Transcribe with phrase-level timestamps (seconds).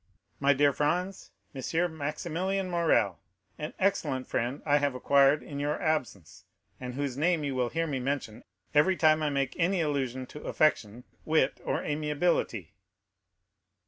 [0.39, 1.95] My dear Franz, M.
[1.95, 3.19] Maximilian Morrel,
[3.59, 6.43] an excellent friend I have acquired in your absence,
[6.79, 8.43] and whose name you will hear me mention
[8.73, 12.73] every time I make any allusion to affection, wit, or amiability."